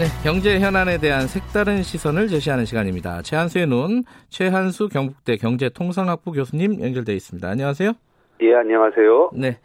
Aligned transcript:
네, 0.00 0.06
경제 0.24 0.58
현안에 0.58 0.96
대한 0.96 1.26
색다른 1.26 1.82
시선을 1.82 2.28
제시하는 2.28 2.64
시간입니다. 2.64 3.20
최한수의 3.20 3.66
눈, 3.66 4.02
최한수 4.30 4.88
경북대 4.88 5.36
경제통상학부 5.36 6.32
교수님 6.32 6.82
연결돼 6.82 7.12
있습니다. 7.12 7.46
안녕하세요. 7.46 7.92
예, 8.40 8.54
안녕하세요. 8.54 9.32
네. 9.34 9.58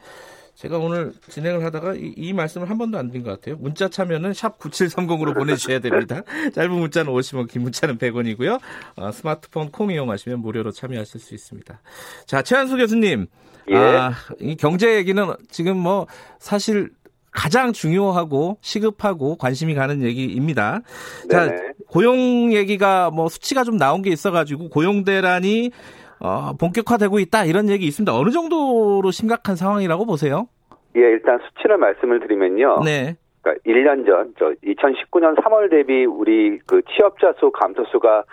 제가 0.56 0.78
오늘 0.78 1.14
진행을 1.30 1.64
하다가 1.64 1.94
이, 1.94 2.14
이 2.18 2.34
말씀을 2.34 2.70
한 2.70 2.78
번도 2.78 2.98
안 2.98 3.08
드린 3.08 3.24
것 3.24 3.32
같아요. 3.32 3.56
문자 3.56 3.88
참여는 3.88 4.34
샵 4.34 4.60
9730으로 4.60 5.34
보내주셔야 5.34 5.80
됩니다. 5.80 6.22
짧은 6.54 6.70
문자는 6.70 7.14
50원, 7.14 7.50
긴 7.50 7.62
문자는 7.62 7.98
100원이고요. 7.98 8.60
어, 8.98 9.12
스마트폰 9.14 9.72
콩 9.72 9.90
이용하시면 9.90 10.40
무료로 10.40 10.72
참여하실 10.72 11.22
수 11.22 11.34
있습니다. 11.34 11.80
자, 12.26 12.42
최한수 12.42 12.76
교수님. 12.76 13.28
예. 13.70 13.76
아, 13.78 14.12
이 14.42 14.58
경제 14.58 14.98
얘기는 14.98 15.34
지금 15.50 15.78
뭐 15.78 16.08
사실 16.40 16.90
가장 17.36 17.74
중요하고 17.74 18.58
시급하고 18.62 19.38
관심이 19.38 19.76
가는 19.76 20.02
얘기입니다. 20.02 20.82
자, 21.30 21.48
네네. 21.48 21.74
고용 21.88 22.54
얘기가 22.54 23.12
뭐 23.12 23.28
수치가 23.28 23.64
좀 23.64 23.78
나온 23.78 24.02
게 24.02 24.10
있어가지고 24.10 24.70
고용 24.70 25.04
대란이 25.04 25.72
어, 26.20 26.54
본격화되고 26.60 27.20
있다 27.20 27.46
이런 27.46 27.70
얘기 27.70 27.86
있습니다. 27.86 28.18
어느 28.18 28.32
정도로 28.32 29.12
심각한 29.12 29.56
상황이라고 29.56 30.06
보세요? 30.06 30.48
예, 30.96 31.02
일단 31.02 31.40
수치를 31.40 31.78
말씀을 31.78 32.22
드리면요. 32.22 32.82
네. 32.84 33.18
그러니까 33.42 33.62
1년 33.66 34.06
전, 34.08 34.34
저 34.40 34.46
2019년 34.64 35.36
3월 35.36 35.70
대비 35.70 36.06
우리 36.06 36.58
그 36.66 36.82
취업자 36.96 37.34
수 37.34 37.52
감소 37.52 37.84
수가 37.92 38.24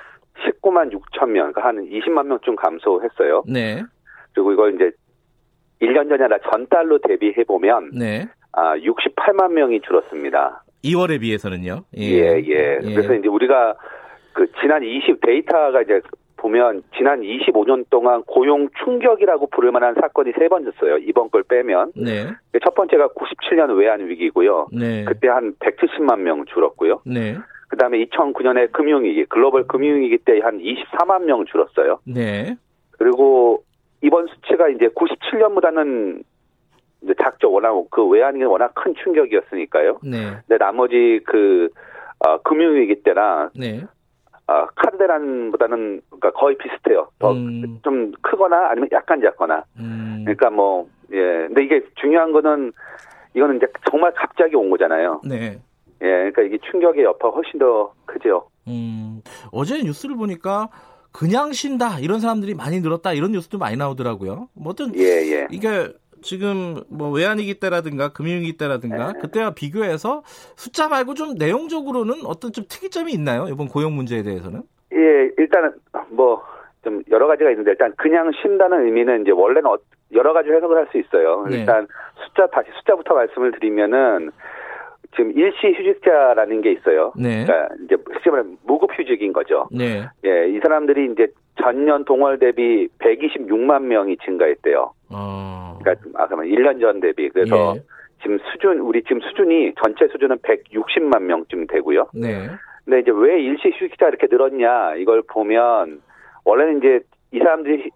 19만 0.46 0.92
6천 0.92 1.28
명, 1.28 1.52
그러니까 1.52 1.66
한 1.66 1.84
20만 1.84 2.26
명쯤 2.26 2.56
감소했어요. 2.56 3.42
네. 3.46 3.82
그리고 4.32 4.52
이걸 4.52 4.74
이제 4.74 4.90
1년 5.82 6.08
전이 6.08 6.22
아니라 6.22 6.38
전달로 6.50 6.98
대비해 7.00 7.44
보면 7.44 7.90
네. 7.92 8.26
아 8.52 8.76
68만 8.76 9.52
명이 9.52 9.80
줄었습니다. 9.80 10.64
2월에 10.84 11.20
비해서는요. 11.20 11.84
예, 11.96 12.38
예. 12.44 12.78
그래서 12.82 13.14
이제 13.14 13.28
우리가 13.28 13.74
그 14.32 14.50
지난 14.60 14.82
20 14.82 15.20
데이터가 15.20 15.82
이제 15.82 16.00
보면 16.36 16.82
지난 16.96 17.20
25년 17.20 17.84
동안 17.88 18.22
고용 18.24 18.68
충격이라고 18.82 19.46
부를 19.50 19.70
만한 19.70 19.94
사건이 19.94 20.32
세번 20.36 20.62
있었어요. 20.62 20.98
이번 20.98 21.30
걸 21.30 21.44
빼면. 21.44 21.92
네. 21.94 22.26
첫 22.64 22.74
번째가 22.74 23.08
97년 23.08 23.76
외환 23.78 24.06
위기고요. 24.08 24.66
네. 24.72 25.04
그때 25.04 25.28
한 25.28 25.54
170만 25.60 26.18
명 26.18 26.44
줄었고요. 26.46 27.02
네. 27.06 27.36
그다음에 27.68 28.04
2009년에 28.06 28.72
금융위기, 28.72 29.24
글로벌 29.26 29.66
금융위기 29.68 30.18
때 30.18 30.40
한 30.40 30.58
24만 30.58 31.24
명 31.24 31.44
줄었어요. 31.46 32.00
네. 32.04 32.56
그리고 32.98 33.62
이번 34.02 34.26
수치가 34.26 34.68
이제 34.68 34.88
97년보다는 34.88 36.22
이제 37.02 37.14
작죠. 37.20 37.50
워낙 37.50 37.72
그 37.90 38.06
외환위기 38.06 38.44
워낙 38.44 38.72
큰 38.74 38.94
충격이었으니까요. 39.02 39.98
네. 40.02 40.36
근데 40.46 40.58
나머지 40.58 41.20
그 41.26 41.68
어, 42.20 42.40
금융위기 42.42 43.02
때나 43.02 43.50
네. 43.54 43.84
어, 44.46 44.66
카드 44.76 44.98
대란보다는 44.98 46.02
그러니까 46.08 46.30
거의 46.32 46.56
비슷해요. 46.56 47.08
더 47.18 47.32
음. 47.32 47.80
좀 47.82 48.12
크거나 48.22 48.70
아니면 48.70 48.88
약간 48.92 49.20
작거나. 49.20 49.64
음. 49.78 50.22
그러니까 50.24 50.50
뭐 50.50 50.88
예. 51.12 51.46
근데 51.48 51.64
이게 51.64 51.82
중요한 51.96 52.32
거는 52.32 52.72
이거는 53.34 53.56
이제 53.56 53.66
정말 53.90 54.12
갑자기 54.14 54.56
온 54.56 54.70
거잖아요. 54.70 55.20
네. 55.24 55.58
예. 56.02 56.06
그러니까 56.06 56.42
이게 56.42 56.58
충격의 56.70 57.04
여파가 57.04 57.34
훨씬 57.34 57.58
더 57.58 57.92
크죠. 58.06 58.48
음. 58.68 59.22
어제 59.50 59.82
뉴스를 59.82 60.16
보니까 60.16 60.68
그냥 61.12 61.52
쉰다 61.52 61.98
이런 62.00 62.20
사람들이 62.20 62.54
많이 62.54 62.80
늘었다 62.80 63.12
이런 63.12 63.32
뉴스도 63.32 63.58
많이 63.58 63.76
나오더라고요. 63.76 64.48
뭐 64.54 64.70
어떤 64.70 64.94
예, 64.96 65.02
예. 65.02 65.46
이게 65.50 65.92
지금 66.22 66.76
뭐 66.88 67.10
외환위기 67.10 67.54
때라든가 67.60 68.08
금융위기 68.12 68.56
때라든가 68.56 69.12
네. 69.12 69.18
그때와 69.20 69.50
비교해서 69.50 70.22
숫자 70.56 70.88
말고 70.88 71.14
좀 71.14 71.34
내용적으로는 71.38 72.24
어떤 72.26 72.52
좀 72.52 72.64
특이점이 72.68 73.12
있나요? 73.12 73.46
이번 73.48 73.68
고용 73.68 73.94
문제에 73.94 74.22
대해서는? 74.22 74.62
예, 74.92 75.30
일단은 75.38 75.72
뭐 76.10 76.42
좀 76.84 77.00
여러 77.12 77.28
가지가 77.28 77.48
있는데 77.50 77.70
일단 77.70 77.92
그냥 77.96 78.32
쉰다는 78.42 78.84
의미는 78.86 79.22
이제 79.22 79.30
원래는 79.30 79.70
어- 79.70 79.78
여러 80.14 80.32
가지 80.32 80.50
해석을 80.50 80.76
할 80.76 80.88
수 80.90 80.98
있어요. 80.98 81.46
네. 81.48 81.58
일단 81.60 81.86
숫자 82.26 82.44
다시 82.48 82.70
숫자부터 82.78 83.14
말씀을 83.14 83.52
드리면은 83.52 84.32
지금 85.14 85.30
일시 85.36 85.68
휴직자라는 85.78 86.60
게 86.60 86.72
있어요. 86.72 87.12
네. 87.16 87.44
그러니까 87.44 87.72
이제 87.84 87.96
쉽게 88.14 88.30
말하면 88.30 88.56
무급 88.66 88.90
휴직인 88.98 89.32
거죠. 89.32 89.68
네. 89.70 90.08
예, 90.24 90.48
이 90.48 90.58
사람들이 90.60 91.12
이제 91.12 91.28
전년 91.62 92.04
동월 92.04 92.40
대비 92.40 92.88
126만 92.98 93.82
명이 93.82 94.16
증가했대요. 94.24 94.92
어. 95.10 95.71
그러니까 95.82 96.08
아 96.14 96.26
그러면 96.26 96.46
1년 96.46 96.80
전 96.80 97.00
대비 97.00 97.28
그래서 97.28 97.74
예. 97.76 97.82
지금 98.22 98.38
수준 98.52 98.78
우리 98.78 99.02
지금 99.02 99.20
수준이 99.20 99.74
전체 99.82 100.06
수준은 100.08 100.38
160만 100.38 101.22
명쯤 101.22 101.66
되고요. 101.66 102.08
네. 102.14 102.48
근데 102.84 103.00
이제 103.00 103.10
왜 103.14 103.40
일시 103.40 103.68
휴직자 103.70 104.08
이렇게 104.08 104.26
늘었냐 104.30 104.96
이걸 104.96 105.22
보면 105.28 106.00
원래는 106.44 106.78
이제 106.78 107.00
이 107.32 107.38
사람들이 107.38 107.82
휴- 107.82 107.90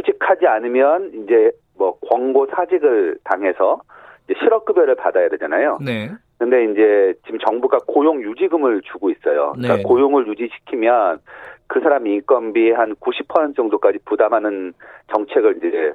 휴직하지 0.00 0.46
않으면 0.46 1.10
이제 1.14 1.50
뭐 1.76 1.98
권고 2.08 2.46
사직을 2.46 3.18
당해서 3.24 3.80
이제 4.24 4.38
실업급여를 4.40 4.94
받아야 4.96 5.28
되잖아요. 5.28 5.78
네. 5.84 6.10
근데 6.38 6.64
이제 6.64 7.14
지금 7.24 7.38
정부가 7.40 7.78
고용 7.86 8.22
유지금을 8.22 8.82
주고 8.82 9.10
있어요. 9.10 9.52
그러니까 9.52 9.76
네. 9.76 9.82
고용을 9.82 10.26
유지시키면 10.28 11.18
그 11.66 11.80
사람 11.80 12.06
인건비 12.06 12.70
한 12.72 12.94
90% 12.96 13.56
정도까지 13.56 13.98
부담하는 14.04 14.72
정책을 15.12 15.56
이제 15.58 15.92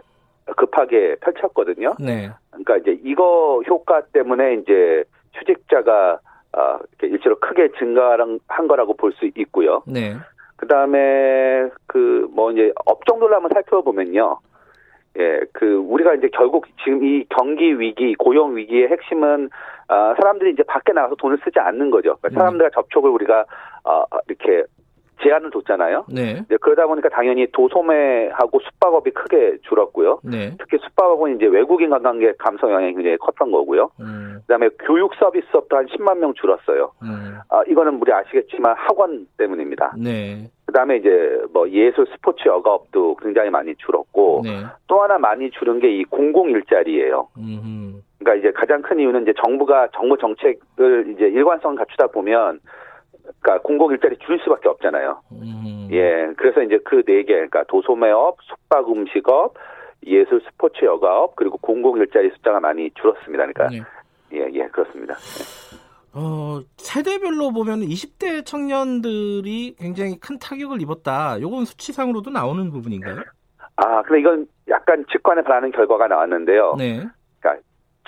급하게 0.56 1.16
펼쳤거든요. 1.22 1.96
네. 2.00 2.30
그러니까 2.52 2.78
이제 2.78 3.00
이거 3.04 3.62
효과 3.68 4.02
때문에 4.02 4.56
이제 4.56 5.04
휴직자가 5.34 6.20
어, 6.58 6.80
이렇게 7.00 7.08
일시로 7.16 7.40
크게 7.40 7.70
증가한 7.78 8.40
거라고 8.68 8.96
볼 8.96 9.12
수 9.14 9.26
있고요. 9.36 9.84
네. 9.88 10.16
그 10.58 10.68
다음에 10.68 11.70
그 11.88 12.28
뭐 12.34 12.52
이제 12.52 12.72
업종들로 12.86 13.36
한번 13.36 13.50
살펴보면요. 13.54 14.40
예, 15.18 15.42
그 15.54 15.76
우리가 15.76 16.14
이제 16.14 16.30
결국 16.32 16.66
지금 16.84 17.04
이 17.04 17.26
경기 17.30 17.80
위기, 17.80 18.14
고용 18.16 18.56
위기의 18.56 18.88
핵심은 18.90 19.50
아, 19.88 20.14
사람들이 20.18 20.52
이제 20.52 20.64
밖에 20.64 20.94
나가서 20.94 21.16
돈을 21.16 21.40
쓰지 21.44 21.60
않는 21.60 21.90
거죠. 21.90 22.16
그러니까 22.18 22.30
네. 22.30 22.36
사람들과 22.36 22.70
접촉을 22.74 23.10
우리가 23.10 23.46
어, 23.84 24.04
이렇게 24.28 24.64
제한을 25.22 25.52
뒀잖아요. 25.52 26.06
네. 26.10 26.44
그러다 26.62 26.88
보니까 26.88 27.10
당연히 27.10 27.48
도소매하고 27.52 28.60
숙박업이 28.60 29.12
크게 29.12 29.58
줄었고요. 29.64 30.20
네. 30.24 30.56
특히 30.58 30.78
숙박업은 30.82 31.36
이제 31.36 31.46
외국인 31.46 31.90
관광객 31.90 32.38
감소 32.38 32.68
영향이 32.72 32.94
굉장히 32.94 33.18
컸던 33.18 33.52
거고요. 33.52 33.92
음. 34.00 34.40
그다음에 34.48 34.70
교육 34.80 35.14
서비스업도 35.16 35.76
한 35.78 35.86
10만 35.88 36.18
명 36.20 36.34
줄었어요. 36.34 36.92
음. 37.04 37.38
아, 37.50 37.62
이거는 37.68 38.00
우리 38.02 38.12
아시겠지만 38.14 38.76
학원 38.78 39.28
때문입니다. 39.38 39.94
네. 39.98 40.50
그다음에 40.66 40.98
이제 40.98 41.10
뭐 41.52 41.68
예술 41.70 42.06
스포츠 42.14 42.48
여가업도 42.48 43.18
굉장히 43.18 43.50
많이 43.50 43.76
줄었고 43.76 44.42
네. 44.44 44.64
또 44.88 45.02
하나 45.02 45.18
많이 45.18 45.50
줄은 45.52 45.80
게 45.80 45.90
이 45.90 46.04
공공 46.04 46.52
일자리예요. 46.52 47.28
음. 47.38 48.02
그러니까 48.20 48.40
이제 48.40 48.52
가장 48.56 48.82
큰 48.82 49.00
이유는 49.00 49.24
이제 49.24 49.34
정부가 49.44 49.88
정부 49.96 50.18
정책을 50.18 51.14
이제 51.16 51.26
일관성 51.26 51.74
갖추다 51.76 52.08
보면 52.08 52.60
그러니까 53.42 53.62
공공 53.66 53.92
일자리 53.92 54.18
줄일 54.20 54.40
수밖에 54.44 54.68
없잖아요. 54.70 55.22
음. 55.32 55.88
예. 55.92 56.34
그래서 56.38 56.62
이제 56.62 56.78
그 56.84 57.04
네 57.04 57.24
개, 57.24 57.34
그러니까 57.34 57.64
도소매업, 57.68 58.38
숙박 58.44 58.88
음식업, 58.90 59.56
예술 60.06 60.42
스포츠 60.46 60.86
여가업, 60.86 61.36
그리고 61.36 61.58
공공 61.58 61.98
일자리 61.98 62.30
숫자가 62.32 62.60
많이 62.60 62.90
줄었습니다. 62.92 63.48
그러니까 63.48 63.68
네. 63.70 63.82
예, 64.34 64.50
예, 64.54 64.68
그렇습니다. 64.68 65.16
어, 66.14 66.60
세대별로 66.78 67.52
보면 67.52 67.82
20대 67.82 68.46
청년들이 68.46 69.76
굉장히 69.80 70.20
큰 70.20 70.38
타격을 70.40 70.82
입었다. 70.82 71.40
요건 71.42 71.66
수치상으로도 71.66 72.30
나오는 72.32 72.70
부분인가요? 72.72 73.22
아, 73.76 74.02
근데 74.04 74.20
이건 74.20 74.48
약간 74.70 75.06
직관에 75.12 75.42
반하는 75.44 75.72
결과가 75.72 76.08
나왔는데요. 76.08 76.76
네. 76.78 77.06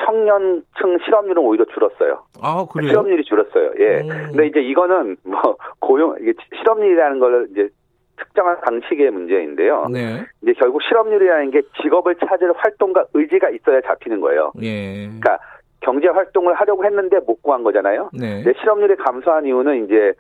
청년층 0.06 0.98
실업률은 1.06 1.42
오히려 1.44 1.66
줄었어요. 1.66 2.24
아, 2.42 2.66
그래요? 2.72 2.90
실업률이 2.90 3.24
줄었어요. 3.24 3.72
예. 3.80 4.02
음. 4.02 4.08
근데 4.30 4.48
이제 4.48 4.62
이거는 4.62 5.18
뭐 5.24 5.58
고용 5.80 6.16
이게 6.20 6.34
실업률이라는 6.58 7.20
걸 7.20 7.48
이제 7.52 7.70
특정한 8.18 8.60
방식의 8.62 9.12
문제인데요. 9.12 9.88
네. 9.92 10.24
이제 10.44 10.54
결국 10.54 10.82
실업률이라는 10.84 11.52
게 11.52 11.62
직업을 11.82 12.16
찾을 12.16 12.54
활동과 12.56 13.06
의지가 13.14 13.50
있어야 13.50 13.82
잡히는 13.82 14.22
거예요. 14.22 14.52
예. 14.62 15.06
그러니까 15.06 15.40
경제 15.82 16.08
활동을 16.08 16.54
하려고 16.54 16.86
했는데 16.86 17.20
못 17.26 17.42
구한 17.42 17.64
거잖아요. 17.64 18.12
네. 18.14 18.44
근데 18.44 18.60
실업률이 18.60 18.96
감소한 18.98 19.46
이유는 19.46 19.86
이제 19.86 20.14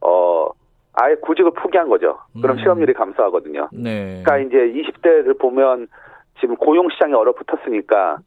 어 0.00 0.48
아예 0.94 1.14
구직을 1.16 1.52
포기한 1.52 1.88
거죠. 1.88 2.18
그럼 2.40 2.56
음. 2.56 2.58
실업률이 2.58 2.92
감소하거든요. 2.94 3.68
네. 3.72 4.22
그러니까 4.24 4.38
이제 4.38 4.56
20대를 4.80 5.38
보면 5.38 5.88
지금 6.40 6.56
고용 6.56 6.88
시장이 6.90 7.12
얼어붙었으니까 7.14 8.18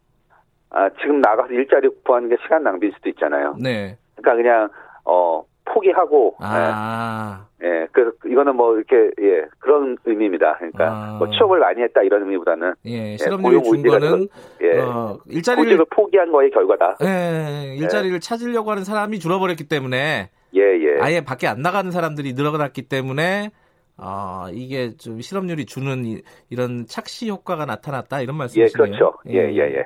아, 0.74 0.90
지금 1.02 1.22
나가서 1.22 1.54
일자리 1.54 1.88
구하는 2.04 2.30
게 2.30 2.36
시간 2.44 2.64
낭비일 2.64 2.94
수도 2.94 3.10
있잖아요. 3.10 3.56
네. 3.60 3.98
그러니까 4.16 4.36
그냥 4.36 4.70
어 5.06 5.44
포기하고 5.66 6.36
아. 6.40 7.46
예, 7.64 7.68
예. 7.68 7.88
그래서 7.92 8.12
이거는 8.26 8.56
뭐 8.56 8.76
이렇게 8.76 9.12
예 9.22 9.46
그런 9.60 9.98
의미입니다. 10.06 10.58
그러니까 10.58 10.92
아. 10.92 11.18
뭐 11.18 11.30
취업을 11.30 11.60
많이 11.60 11.82
했다 11.82 12.02
이런 12.02 12.24
의미보다는 12.24 12.74
예. 12.86 12.92
고용 12.92 13.18
실업률이 13.18 13.64
준 13.64 13.72
문제가 13.72 14.00
거는 14.00 14.28
예 14.62 14.80
어, 14.80 15.18
일자리를 15.28 15.86
포기한 15.92 16.32
거의 16.32 16.50
결과다. 16.50 16.98
예, 17.04 17.76
일자리를 17.78 18.20
찾으려고 18.20 18.72
하는 18.72 18.84
사람이 18.84 19.20
줄어버렸기 19.20 19.68
때문에 19.68 20.30
예 20.56 20.62
예. 20.62 21.00
아예 21.00 21.22
밖에 21.22 21.48
안 21.48 21.62
나가는 21.62 21.90
사람들이 21.92 22.34
늘어났기 22.34 22.90
때문에 22.90 23.52
아 23.98 24.50
이게 24.52 24.98
좀 24.98 25.22
실업률이 25.22 25.66
주는 25.66 26.04
이, 26.04 26.22
런 26.56 26.86
착시 26.88 27.30
효과가 27.30 27.66
나타났다 27.66 28.22
이런 28.22 28.36
예, 28.36 28.40
말씀이시네요. 28.40 28.86
그렇죠. 28.86 29.14
예, 29.30 29.52
예, 29.54 29.78
예. 29.78 29.86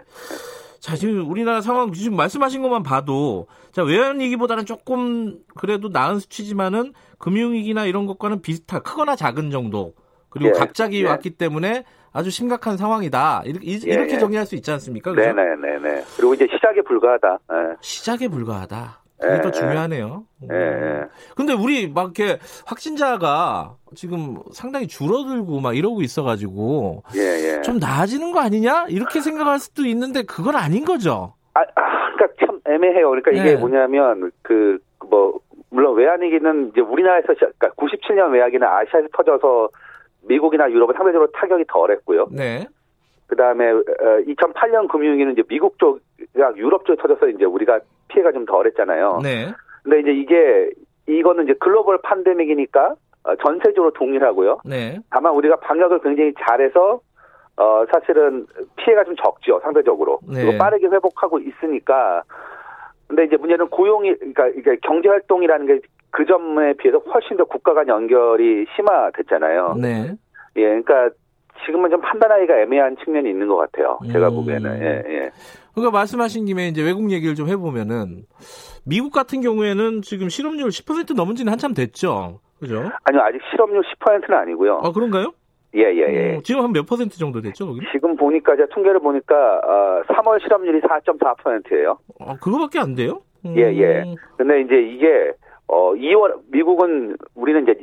자 0.80 0.96
지금 0.96 1.30
우리나라 1.30 1.62
상황 1.62 1.92
지금 1.94 2.16
말씀하신 2.18 2.62
것만 2.62 2.84
봐도 2.84 3.48
자 3.72 3.84
외환위기보다는 3.84 4.66
조금 4.66 5.40
그래도 5.56 5.90
나은 5.90 6.20
수치지만은 6.20 6.94
금융위기나 7.18 7.86
이런 7.86 8.06
것과는 8.06 8.42
비슷한 8.42 8.82
크거나 8.84 9.16
작은 9.16 9.52
정도 9.52 9.94
그리고 10.30 10.50
예, 10.50 10.60
갑자기 10.60 11.02
예. 11.04 11.08
왔기 11.08 11.32
때문에 11.32 11.84
아주 12.14 12.30
심각한 12.30 12.78
상황이다 12.78 13.44
이렇게, 13.46 13.66
이- 13.66 13.80
예, 13.88 13.94
이렇게 13.94 14.16
예. 14.16 14.20
정리할 14.20 14.46
수 14.46 14.56
있지 14.56 14.72
않습니까? 14.72 15.12
그죠? 15.12 15.22
네네네네. 15.22 16.04
그리고 16.16 16.34
이제 16.34 16.48
시작에 16.52 16.82
불과하다. 16.86 17.40
예. 17.52 17.76
시작에 17.82 18.28
불과하다. 18.28 19.02
그게 19.20 19.34
예, 19.34 19.42
더 19.42 19.48
예. 19.48 19.52
중요하네요. 19.52 20.24
음. 20.44 20.48
예, 20.52 20.56
예. 20.56 21.04
근데 21.36 21.54
우리 21.54 21.90
막 21.90 22.14
이렇게 22.18 22.40
확진자가 22.66 23.76
지금 23.96 24.38
상당히 24.52 24.88
줄어들고 24.88 25.60
막 25.60 25.76
이러고 25.76 26.02
있어가지고 26.02 27.04
예, 27.16 27.58
예. 27.58 27.62
좀 27.62 27.80
나아지는 27.80 28.32
거 28.32 28.40
아니냐 28.40 28.86
이렇게 28.90 29.22
생각할 29.22 29.60
수도 29.60 29.86
있는데 29.86 30.24
그건 30.24 30.56
아닌 30.56 30.86
거죠. 30.86 31.34
아, 31.54 31.62
아, 31.62 32.12
그러니까 32.14 32.46
참 32.46 32.60
애매해요. 32.68 33.10
그러니까 33.10 33.32
이게 33.32 33.54
네. 33.54 33.56
뭐냐면 33.56 34.32
그 34.42 34.80
뭐 35.10 35.40
물론 35.70 35.96
외환위기는 35.96 36.70
이제 36.70 36.82
우리나라에서 36.82 37.34
그러니까 37.34 37.70
97년 37.72 38.32
외환위기는 38.32 38.66
아시아에서 38.66 39.08
터져서 39.14 39.70
미국이나 40.22 40.70
유럽은 40.70 40.96
상대적으로 40.96 41.32
타격이 41.32 41.66
덜했고요. 41.68 42.28
네, 42.32 42.66
그 43.28 43.36
다음에 43.36 43.72
2008년 43.72 44.88
금융위기는 44.90 45.34
이제 45.34 45.44
미국 45.48 45.78
쪽이랑 45.80 46.58
유럽 46.58 46.86
쪽에 46.86 47.02
터져서 47.02 47.30
이제 47.30 47.46
우리가 47.46 47.80
피해가 48.10 48.32
좀 48.32 48.46
덜했잖아요. 48.46 49.20
네, 49.24 49.54
근데 49.84 50.00
이제 50.00 50.12
이게 50.12 50.70
이거는 51.08 51.46
이제 51.46 51.54
글로벌 51.60 52.00
팬데믹이니까 52.02 52.96
어, 53.24 53.36
전세적으로 53.44 53.92
동일하고요. 53.92 54.60
네, 54.66 55.00
다만 55.10 55.34
우리가 55.34 55.58
방역을 55.58 56.00
굉장히 56.02 56.34
잘해서 56.40 57.02
어 57.58 57.86
사실은 57.92 58.46
피해가 58.76 59.04
좀 59.04 59.16
적죠 59.16 59.60
상대적으로 59.62 60.20
네. 60.28 60.44
그리고 60.44 60.58
빠르게 60.60 60.86
회복하고 60.88 61.40
있으니까 61.40 62.22
근데 63.08 63.24
이제 63.24 63.36
문제는 63.36 63.70
고용이 63.70 64.14
그러니까 64.16 64.48
이게 64.50 64.78
경제 64.84 65.10
활동이라는 65.10 65.66
게 65.66 65.80
그 66.12 66.26
점에 66.26 66.74
비해서 66.74 66.98
훨씬 67.00 67.38
더 67.38 67.46
국가 67.46 67.74
간 67.74 67.88
연결이 67.88 68.66
심화됐잖아요. 68.76 69.76
네. 69.80 70.16
예, 70.56 70.62
그러니까 70.64 71.10
지금은 71.66 71.90
좀 71.90 72.02
판단하기가 72.02 72.60
애매한 72.62 72.96
측면이 73.04 73.30
있는 73.30 73.48
것 73.48 73.58
같아요. 73.58 74.00
제가 74.12 74.30
음. 74.30 74.36
보기에는 74.36 74.82
예, 74.82 75.04
예. 75.08 75.32
그러니까 75.78 75.96
말씀하신 75.96 76.46
김에 76.46 76.70
이제 76.70 76.82
외국 76.82 77.12
얘기를 77.12 77.36
좀 77.36 77.48
해보면은 77.50 78.24
미국 78.84 79.14
같은 79.14 79.42
경우에는 79.42 80.02
지금 80.02 80.28
실업률 80.28 80.70
10% 80.70 81.16
넘은 81.16 81.36
지는 81.36 81.52
한참 81.52 81.76
됐죠. 81.76 82.40
그죠? 82.60 82.90
아니요 83.04 83.22
아직 83.22 83.40
실업률 83.52 83.84
10%는 84.00 84.36
아니고요. 84.36 84.82
아 84.84 84.92
그런가요? 84.92 85.34
예, 85.76 85.82
예, 85.84 86.00
예. 86.32 86.36
어, 86.38 86.42
지금 86.44 86.64
한 86.64 86.72
몇 86.74 86.88
퍼센트 86.88 87.20
정도 87.20 87.42
됐죠, 87.42 87.68
거기? 87.68 87.82
지금 87.92 88.16
보니까 88.16 88.56
제가 88.56 88.70
통계를 88.74 89.00
보니까 89.00 89.36
어, 89.36 90.02
3월 90.08 90.42
실업률이 90.42 90.82
4.4%예요. 90.82 92.00
아, 92.22 92.36
그거밖에 92.38 92.80
안 92.80 92.96
돼요? 92.96 93.22
음, 93.46 93.54
예, 93.56 93.62
예. 93.78 94.04
근데 94.36 94.62
이제 94.62 94.82
이게 94.82 95.32
어 95.68 95.94
2월 95.94 96.40
미국은 96.50 97.18
우리는 97.36 97.62
이제 97.64 97.76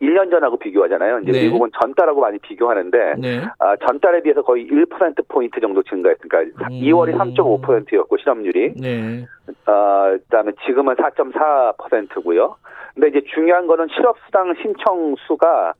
1년 0.00 0.30
전하고 0.30 0.58
비교하잖아요. 0.58 1.20
이제 1.20 1.32
네. 1.32 1.42
미국은 1.44 1.70
전달하고 1.80 2.20
많이 2.20 2.38
비교하는데 2.38 3.14
네. 3.18 3.42
아, 3.58 3.76
전달에 3.86 4.22
비해서 4.22 4.42
거의 4.42 4.66
1% 4.66 5.28
포인트 5.28 5.60
정도 5.60 5.82
증가했으니까 5.82 6.40
음. 6.40 6.68
2월이 6.70 7.16
3.5%였고 7.16 8.16
실업률이 8.16 8.74
네. 8.76 9.26
어, 9.66 10.16
그다음에 10.24 10.52
지금은 10.64 10.94
4.4%고요. 10.96 12.56
근데 12.94 13.08
이제 13.08 13.22
중요한 13.34 13.66
거는 13.66 13.88
실업수당 13.94 14.54
신청 14.62 15.14
수가 15.26 15.74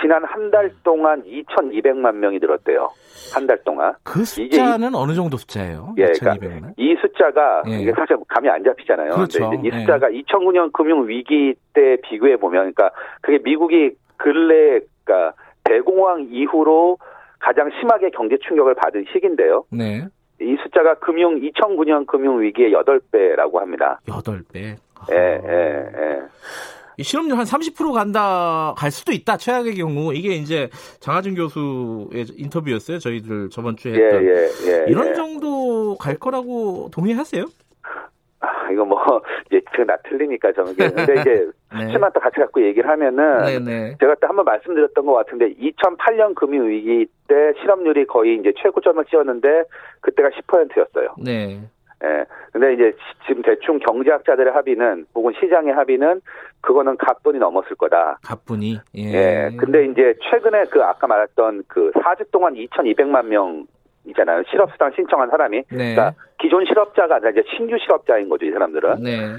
지난 0.00 0.24
한 0.24 0.50
달 0.50 0.70
동안 0.84 1.22
2,200만 1.24 2.14
명이 2.14 2.38
늘었대요. 2.38 2.90
한 3.34 3.46
달 3.46 3.58
동안. 3.64 3.94
그 4.04 4.24
숫자는 4.24 4.94
어느 4.94 5.12
정도 5.14 5.36
숫자예요? 5.36 5.94
예, 5.98 6.06
2,200은? 6.06 6.74
이 6.76 6.96
숫자가 7.00 7.62
예. 7.68 7.80
이게 7.80 7.92
사실 7.92 8.16
감이 8.28 8.48
안 8.48 8.62
잡히잖아요. 8.62 9.10
그렇죠. 9.10 9.50
근데 9.50 9.68
이 9.68 9.70
예. 9.72 9.80
숫자가 9.80 10.08
2009년 10.10 10.72
금융 10.72 11.06
위기 11.08 11.54
때 11.72 11.96
비교해 12.04 12.36
보면, 12.36 12.72
그러니까 12.72 12.90
그게 13.20 13.38
미국이 13.42 13.92
근래, 14.16 14.80
그러니까 15.04 15.34
대공황 15.64 16.28
이후로 16.30 16.98
가장 17.38 17.68
심하게 17.80 18.10
경제 18.10 18.36
충격을 18.46 18.74
받은 18.74 19.06
시기인데요. 19.12 19.64
네. 19.70 20.06
이 20.40 20.56
숫자가 20.62 20.94
금융 20.94 21.40
2009년 21.40 22.06
금융 22.06 22.40
위기의 22.40 22.72
8배라고 22.72 23.58
합니다. 23.58 24.00
8배. 24.06 24.76
예, 25.10 25.14
예, 25.14 25.90
예. 25.96 26.22
이 26.98 27.02
실업률 27.02 27.36
한 27.38 27.44
30% 27.44 27.92
간다, 27.92 28.74
갈 28.76 28.90
수도 28.90 29.12
있다, 29.12 29.36
최악의 29.36 29.74
경우. 29.74 30.14
이게 30.14 30.34
이제 30.34 30.70
장하준 31.00 31.34
교수의 31.34 32.26
인터뷰였어요. 32.36 32.98
저희들 32.98 33.50
저번 33.50 33.76
주에 33.76 33.92
예, 33.92 34.04
했던. 34.04 34.24
예, 34.24 34.28
예. 34.72 34.84
이런 34.88 35.08
예. 35.08 35.14
정도 35.14 35.96
갈 35.98 36.16
거라고 36.16 36.90
동의하세요? 36.92 37.44
아, 38.40 38.70
이거 38.70 38.84
뭐, 38.84 38.98
이제 39.46 39.60
그나 39.74 39.96
틀리니까 40.08 40.52
저는. 40.52 40.74
근데 40.74 41.20
이제 41.20 41.50
네. 41.74 41.86
수치만 41.86 42.10
또 42.14 42.20
같이 42.20 42.36
갖고 42.36 42.64
얘기를 42.64 42.88
하면은 42.88 43.44
네 43.44 43.58
네. 43.58 43.96
제가 43.98 44.14
때 44.14 44.26
한번 44.26 44.44
말씀드렸던 44.44 45.04
것 45.04 45.14
같은데 45.14 45.52
2008년 45.54 46.34
금융 46.34 46.68
위기 46.68 47.06
때 47.28 47.34
실업률이 47.60 48.06
거의 48.06 48.36
이제 48.36 48.52
최고점을 48.62 49.04
찍었는데 49.06 49.64
그때가 50.00 50.30
10%였어요. 50.30 51.14
네. 51.18 51.60
예. 52.04 52.24
근데 52.52 52.74
이제 52.74 52.92
시- 52.92 53.26
지금 53.26 53.42
대충 53.42 53.78
경제학자들의 53.78 54.52
합의는 54.52 55.06
혹은 55.14 55.32
시장의 55.40 55.72
합의는 55.72 56.20
그거는 56.60 56.96
각본이 56.98 57.38
넘었을 57.38 57.76
거다. 57.76 58.18
가뿐히. 58.22 58.78
예. 58.96 59.02
예. 59.12 59.56
근데 59.56 59.86
이제 59.86 60.14
최근에 60.30 60.64
그 60.66 60.82
아까 60.82 61.06
말했던 61.06 61.62
그 61.68 61.90
4주 61.94 62.30
동안 62.30 62.54
2,200만 62.54 63.26
명이잖아요. 63.26 64.42
실업수당 64.50 64.92
신청한 64.94 65.30
사람이. 65.30 65.56
네. 65.70 65.94
그러니까 65.94 66.12
기존 66.38 66.64
실업자가 66.66 67.16
아니라 67.16 67.30
이제 67.30 67.42
신규 67.56 67.76
실업자인 67.78 68.28
거죠, 68.28 68.44
이 68.44 68.50
사람들은. 68.52 69.02
네. 69.02 69.36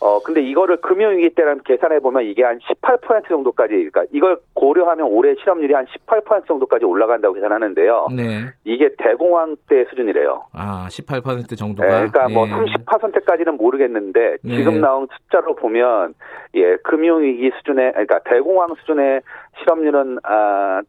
어, 0.00 0.18
근데 0.22 0.40
이거를 0.40 0.78
금융위기 0.78 1.30
때랑 1.34 1.60
계산해 1.64 2.00
보면 2.00 2.24
이게 2.24 2.42
한 2.42 2.58
18% 2.58 3.28
정도까지, 3.28 3.74
그러니까 3.74 4.04
이걸 4.12 4.38
고려하면 4.54 5.06
올해 5.06 5.34
실업률이 5.40 5.74
한 5.74 5.86
18% 6.08 6.46
정도까지 6.46 6.86
올라간다고 6.86 7.34
계산하는데요. 7.34 8.08
네. 8.16 8.46
이게 8.64 8.90
대공황 8.96 9.56
때 9.68 9.84
수준이래요. 9.90 10.46
아, 10.52 10.88
18% 10.88 11.52
예, 11.52 11.54
정도가. 11.54 11.88
그러니까 11.88 12.28
뭐 12.28 12.46
예. 12.46 12.50
30%까지는 12.50 13.58
모르겠는데 13.58 14.38
네. 14.42 14.56
지금 14.56 14.80
나온 14.80 15.06
숫자로 15.12 15.54
보면 15.54 16.14
예, 16.54 16.76
금융위기 16.84 17.50
수준의 17.58 17.92
그러니까 17.92 18.20
대공황 18.24 18.74
수준의 18.80 19.20
실업률은 19.58 20.18
아 20.22 20.80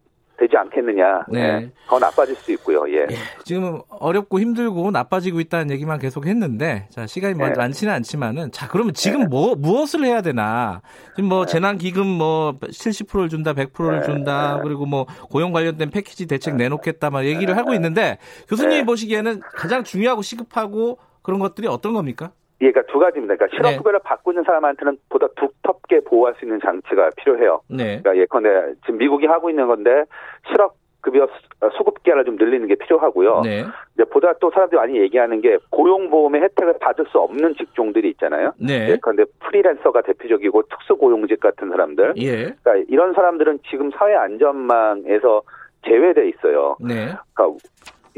되지 0.41 0.57
않겠느냐. 0.57 1.25
네. 1.29 1.39
예, 1.39 1.71
더 1.87 1.99
나빠질 1.99 2.35
수 2.35 2.51
있고요. 2.53 2.83
예. 2.91 3.05
지금 3.43 3.79
어렵고 3.89 4.39
힘들고 4.39 4.89
나빠지고 4.89 5.39
있다는 5.39 5.69
얘기만 5.71 5.99
계속 5.99 6.25
했는데 6.25 6.87
자 6.89 7.05
시간이 7.05 7.35
뭐 7.35 7.47
네. 7.47 7.53
많지는 7.55 7.93
않지만은 7.93 8.51
자 8.51 8.67
그러면 8.67 8.93
지금 8.95 9.29
뭐 9.29 9.53
무엇을 9.55 10.03
해야 10.03 10.21
되나 10.21 10.81
지금 11.15 11.29
뭐 11.29 11.45
재난 11.45 11.77
기금 11.77 12.07
뭐 12.07 12.57
70%를 12.59 13.29
준다 13.29 13.53
100%를 13.53 13.99
네. 13.99 14.05
준다 14.05 14.59
그리고 14.63 14.87
뭐 14.87 15.05
고용 15.29 15.51
관련된 15.51 15.91
패키지 15.91 16.27
대책 16.27 16.55
내놓겠다 16.55 17.11
막 17.11 17.25
얘기를 17.25 17.55
하고 17.55 17.73
있는데 17.75 18.17
교수님이 18.49 18.79
네. 18.79 18.85
보시기에는 18.85 19.41
가장 19.41 19.83
중요하고 19.83 20.23
시급하고 20.23 20.97
그런 21.21 21.39
것들이 21.39 21.67
어떤 21.67 21.93
겁니까? 21.93 22.31
예, 22.61 22.71
그러니까 22.71 22.91
두 22.91 22.99
가지입니다. 22.99 23.35
그러니까 23.35 23.57
네. 23.57 23.69
실업급여를 23.69 23.99
받고 24.03 24.31
있는 24.31 24.43
사람한테는 24.43 24.97
보다 25.09 25.27
두 25.35 25.47
텁게 25.91 25.99
보호할 26.05 26.33
수 26.39 26.45
있는 26.45 26.59
장치가 26.61 27.09
필요해요. 27.17 27.61
네. 27.67 27.99
그러니까 28.01 28.17
예컨대 28.17 28.49
지금 28.85 28.97
미국이 28.97 29.25
하고 29.27 29.49
있는 29.49 29.67
건데 29.67 30.05
실업 30.49 30.75
급여 31.01 31.25
수- 31.27 31.69
수급 31.77 32.01
기간을 32.03 32.25
좀 32.25 32.35
늘리는 32.35 32.67
게 32.67 32.75
필요하고요. 32.75 33.41
네. 33.43 33.63
이제 33.95 34.03
보다 34.05 34.33
또 34.39 34.51
사람들이 34.51 34.77
많이 34.79 34.99
얘기하는 34.99 35.41
게 35.41 35.57
고용보험의 35.71 36.41
혜택을 36.41 36.75
받을 36.79 37.05
수 37.07 37.17
없는 37.19 37.55
직종들이 37.55 38.09
있잖아요. 38.11 38.53
네. 38.57 38.89
예컨대 38.91 39.23
프리랜서가 39.39 40.01
대표적이고 40.01 40.61
특수고용직 40.63 41.39
같은 41.39 41.69
사람들. 41.69 42.13
예. 42.17 42.53
그러니까 42.63 42.75
이런 42.87 43.13
사람들은 43.13 43.59
지금 43.69 43.89
사회 43.91 44.13
안전망에서 44.15 45.41
제외돼 45.87 46.29
있어요. 46.29 46.77
네. 46.79 47.07
그러니까 47.33 47.57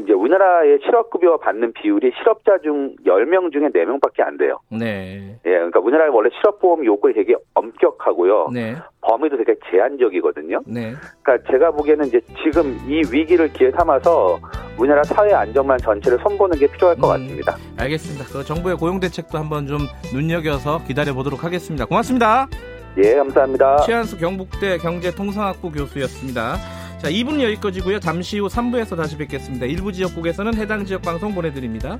이제 0.00 0.12
우리나라의 0.12 0.80
실업급여 0.84 1.36
받는 1.38 1.72
비율이 1.72 2.12
실업자 2.18 2.58
중 2.58 2.96
10명 3.06 3.52
중에 3.52 3.68
4명밖에 3.68 4.22
안 4.22 4.36
돼요. 4.36 4.58
네. 4.68 5.36
예, 5.46 5.50
그러니까 5.50 5.78
우리나라 5.80 6.10
원래 6.10 6.30
실업보험 6.36 6.84
요건이 6.84 7.14
되게 7.14 7.34
엄격하고요. 7.54 8.50
네. 8.52 8.74
범위도 9.02 9.36
되게 9.36 9.54
제한적이거든요. 9.70 10.62
네. 10.66 10.94
그러니까 11.22 11.50
제가 11.50 11.70
보기에는 11.70 12.06
이제 12.06 12.20
지금 12.42 12.76
이 12.88 13.02
위기를 13.12 13.52
기회 13.52 13.70
삼아서 13.70 14.38
우리나라 14.78 15.04
사회 15.04 15.32
안정만 15.32 15.78
전체를 15.78 16.18
손보는 16.18 16.58
게 16.58 16.66
필요할 16.66 16.96
것 16.96 17.06
음. 17.06 17.22
같습니다. 17.22 17.56
알겠습니다. 17.78 18.24
그 18.32 18.44
정부의 18.44 18.76
고용 18.76 18.98
대책도 18.98 19.38
한번 19.38 19.66
좀 19.66 19.78
눈여겨서 20.12 20.84
기다려 20.88 21.14
보도록 21.14 21.44
하겠습니다. 21.44 21.86
고맙습니다. 21.86 22.48
예, 22.96 23.14
감사합니다. 23.14 23.78
최한수 23.78 24.18
경북대 24.18 24.78
경제통상학부 24.78 25.70
교수였습니다. 25.70 26.56
자, 26.98 27.10
2부는 27.10 27.42
여기까지고요. 27.42 28.00
잠시 28.00 28.38
후 28.38 28.48
3부에서 28.48 28.96
다시 28.96 29.16
뵙겠습니다. 29.16 29.66
일부 29.66 29.92
지역국에서는 29.92 30.54
해당 30.56 30.84
지역 30.84 31.02
방송 31.02 31.34
보내드립니다. 31.34 31.98